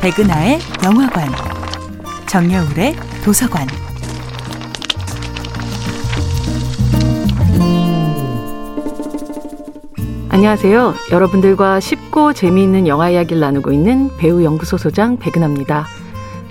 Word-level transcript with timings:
백은하의 0.00 0.60
영화관, 0.84 1.28
정여울의 2.28 2.94
도서관. 3.24 3.66
안녕하세요. 10.28 10.94
여러분들과 11.10 11.80
쉽고 11.80 12.32
재미있는 12.32 12.86
영화 12.86 13.10
이야기를 13.10 13.40
나누고 13.40 13.72
있는 13.72 14.16
배우 14.18 14.44
연구소 14.44 14.76
소장 14.76 15.16
백은하입니다. 15.16 15.86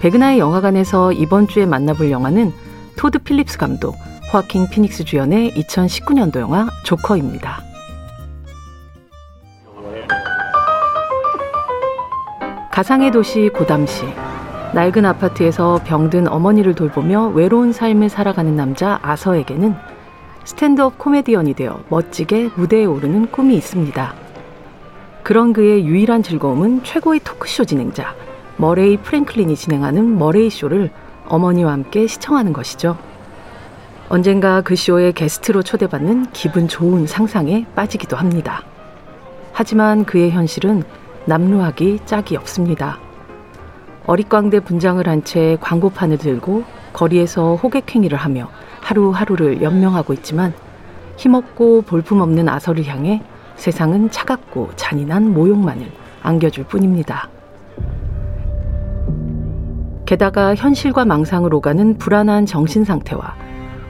백은하의 0.02 0.40
영화관에서 0.40 1.14
이번 1.14 1.48
주에 1.48 1.66
만나볼 1.66 2.12
영화는 2.12 2.52
토드 2.98 3.20
필립스 3.20 3.58
감독, 3.58 3.96
호아킹 4.34 4.70
피닉스 4.70 5.06
주연의 5.06 5.54
2019년도 5.54 6.42
영화 6.42 6.68
조커입니다. 6.84 7.64
가상의 12.78 13.10
도시 13.10 13.50
고담시. 13.50 14.06
낡은 14.76 15.04
아파트에서 15.04 15.82
병든 15.84 16.28
어머니를 16.28 16.76
돌보며 16.76 17.30
외로운 17.30 17.74
삶을 17.74 18.08
살아가는 18.08 18.56
남자 18.56 19.00
아서에게는 19.02 19.74
스탠드업 20.46 21.00
코미디언이 21.00 21.56
되어 21.56 21.80
멋지게 21.90 22.52
무대에 22.56 22.86
오르는 22.86 23.32
꿈이 23.32 23.56
있습니다. 23.56 24.14
그런 25.24 25.54
그의 25.54 25.88
유일한 25.88 26.22
즐거움은 26.22 26.84
최고의 26.84 27.22
토크쇼 27.24 27.66
진행자 27.66 28.14
머레이 28.58 28.98
프랭클린이 28.98 29.56
진행하는 29.56 30.20
머레이 30.20 30.52
쇼를 30.52 30.92
어머니와 31.30 31.72
함께 31.72 32.06
시청하는 32.06 32.54
것이죠. 32.54 32.96
언젠가 34.08 34.62
그 34.62 34.76
쇼에 34.76 35.14
게스트로 35.14 35.64
초대받는 35.64 36.28
기분 36.32 36.68
좋은 36.68 37.08
상상에 37.08 37.66
빠지기도 37.74 38.16
합니다. 38.18 38.62
하지만 39.52 40.06
그의 40.06 40.30
현실은 40.30 40.84
남루하기 41.28 42.00
짝이 42.06 42.38
없습니다. 42.38 42.98
어릿광대 44.06 44.62
분장을 44.62 45.06
한 45.06 45.22
채 45.24 45.58
광고판을 45.60 46.18
들고 46.18 46.64
거리에서 46.94 47.56
호객행위를 47.56 48.18
하며 48.18 48.50
하루하루를 48.82 49.62
연명하고 49.62 50.14
있지만 50.14 50.54
힘없고 51.18 51.82
볼품없는 51.82 52.48
아서를 52.48 52.86
향해 52.86 53.22
세상은 53.58 54.10
차갑고 54.10 54.70
잔인한 54.78 55.34
모욕만을 55.34 55.92
안겨줄 56.24 56.64
뿐입니다. 56.64 57.30
게다가 60.06 60.56
현실과 60.56 61.04
망상을 61.04 61.54
오가는 61.54 61.98
불안한 61.98 62.46
정신 62.46 62.86
상태와 62.86 63.36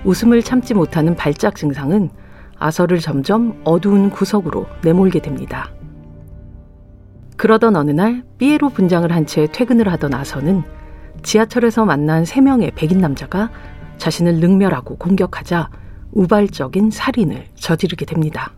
웃음을 0.04 0.42
참지 0.42 0.74
못하는 0.74 1.16
발작 1.16 1.56
증상은 1.56 2.10
아서를 2.58 2.98
점점 2.98 3.62
어두운 3.64 4.10
구석으로 4.10 4.66
내몰게 4.82 5.20
됩니다. 5.20 5.70
그러던 7.38 7.76
어느 7.76 7.92
날 7.92 8.24
삐에로 8.40 8.70
분장을 8.70 9.10
한 9.12 9.26
채 9.26 9.48
퇴근을 9.52 9.90
하던 9.90 10.14
아서는 10.14 10.64
지하철에서 11.22 11.86
만난 11.86 12.26
세 12.26 12.42
명의 12.42 12.72
백인 12.72 13.00
남자가 13.00 13.50
자신을 13.98 14.36
능멸하고 14.36 14.98
공격하자 14.98 15.70
우발적인 16.14 16.92
살인을 16.92 17.46
저지르게 17.56 18.06
됩니다. 18.06 18.54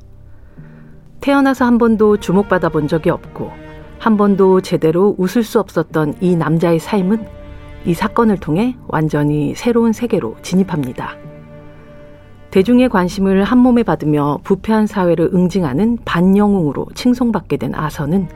태어나서 1.21 1.65
한 1.65 1.77
번도 1.77 2.17
주목받아 2.17 2.69
본 2.69 2.87
적이 2.87 3.09
없고 3.09 3.51
한 3.97 4.15
번도 4.15 4.61
제대로 4.61 5.15
웃을 5.17 5.43
수 5.43 5.59
없었던 5.59 6.15
이 6.21 6.35
남자의 6.35 6.79
삶은 6.79 7.25
이 7.85 7.93
사건을 7.93 8.37
통해 8.37 8.77
완전히 8.87 9.55
새로운 9.55 9.91
세계로 9.91 10.37
진입합니다. 10.41 11.17
대중의 12.51 12.89
관심을 12.89 13.43
한 13.43 13.57
몸에 13.59 13.83
받으며 13.83 14.39
부패한 14.43 14.87
사회를 14.87 15.31
응징하는 15.33 15.99
반영웅으로 16.05 16.87
칭송받게 16.93 17.57
된 17.57 17.75
아서는 17.75 18.27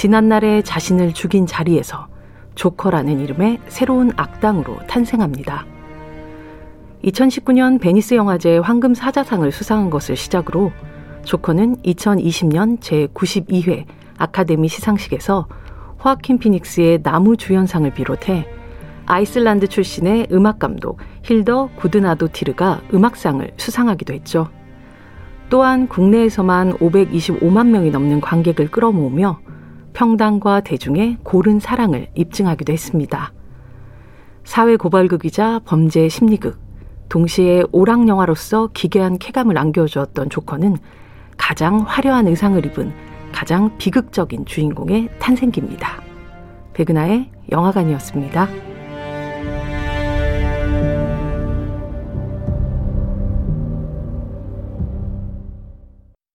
지난날에 0.00 0.62
자신을 0.62 1.12
죽인 1.12 1.44
자리에서 1.44 2.08
조커라는 2.54 3.20
이름의 3.20 3.58
새로운 3.68 4.12
악당으로 4.16 4.78
탄생합니다. 4.86 5.66
2019년 7.04 7.78
베니스 7.78 8.14
영화제 8.14 8.56
황금 8.56 8.94
사자상을 8.94 9.52
수상한 9.52 9.90
것을 9.90 10.16
시작으로 10.16 10.72
조커는 11.24 11.82
2020년 11.82 12.80
제92회 12.80 13.84
아카데미 14.16 14.68
시상식에서 14.68 15.46
호아킨 16.02 16.38
피닉스의 16.38 17.02
남우 17.02 17.36
주연상을 17.36 17.92
비롯해 17.92 18.48
아이슬란드 19.04 19.66
출신의 19.66 20.28
음악 20.32 20.60
감독 20.60 20.96
힐더 21.24 21.72
구드나도티르가 21.76 22.80
음악상을 22.94 23.52
수상하기도 23.58 24.14
했죠. 24.14 24.48
또한 25.50 25.88
국내에서만 25.88 26.78
525만 26.78 27.66
명이 27.66 27.90
넘는 27.90 28.22
관객을 28.22 28.70
끌어모으며 28.70 29.49
평당과 30.00 30.62
대중의 30.62 31.18
고른 31.22 31.60
사랑을 31.60 32.08
입증하기도 32.14 32.72
했습니다. 32.72 33.34
사회 34.44 34.76
고발극이자 34.76 35.60
범죄 35.66 36.08
심리극, 36.08 36.58
동시에 37.10 37.64
오락 37.70 38.08
영화로서 38.08 38.70
기괴한 38.72 39.18
쾌감을 39.18 39.58
안겨주었던 39.58 40.30
조커는 40.30 40.78
가장 41.36 41.80
화려한 41.80 42.28
의상을 42.28 42.64
입은 42.64 42.94
가장 43.30 43.76
비극적인 43.76 44.46
주인공의 44.46 45.10
탄생기입니다. 45.18 46.02
백은하의 46.72 47.30
영화관이었습니다. 47.52 48.69